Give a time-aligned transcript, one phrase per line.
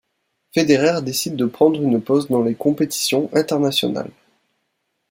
[0.55, 4.09] Federer décide de prendre une pause dans les compétitions internationales.